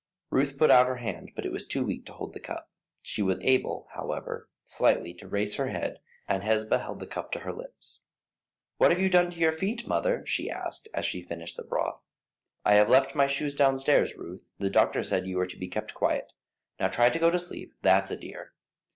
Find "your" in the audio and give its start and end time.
9.39-9.51